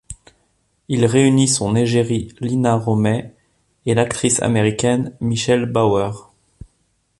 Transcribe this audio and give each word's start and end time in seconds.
Il 0.87 1.05
réunit 1.05 1.47
son 1.47 1.75
égérie 1.75 2.33
Lina 2.39 2.73
Romay 2.75 3.35
et 3.85 3.93
l'actrice 3.93 4.41
américaine 4.41 5.15
Michelle 5.21 5.67
Bauer. 5.67 6.33